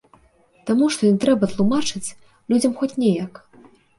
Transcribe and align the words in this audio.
Таму 0.69 0.85
што 0.95 1.01
ім 1.09 1.19
трэба 1.25 1.49
тлумачыць 1.51 2.13
людзям 2.53 2.73
хоць 2.79 2.93
неяк. 3.03 3.33